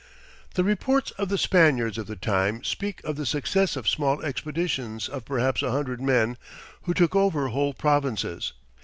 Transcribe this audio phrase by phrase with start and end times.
[0.55, 5.07] The reports of the Spaniards of the time speak of the success of small expeditions
[5.07, 6.37] of perhaps a hundred men,
[6.85, 8.53] who took over whole provinces.